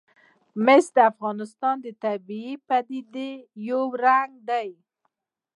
[0.65, 3.29] مس د افغانستان د طبیعي پدیدو
[3.69, 4.69] یو رنګ دی.